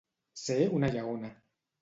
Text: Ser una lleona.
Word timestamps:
Ser 0.43 0.57
una 0.79 0.89
lleona. 0.95 1.31